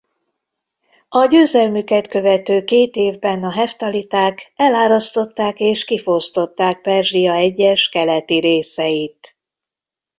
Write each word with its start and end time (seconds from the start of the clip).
A 1.09 1.25
győzelmüket 1.27 2.07
követő 2.07 2.63
két 2.63 2.95
évben 2.95 3.43
a 3.43 3.51
heftaliták 3.51 4.51
elárasztották 4.55 5.59
és 5.59 5.85
kifosztották 5.85 6.81
Perzsia 6.81 7.33
egyes 7.33 7.89
keleti 7.89 8.39
részeit. 8.39 9.35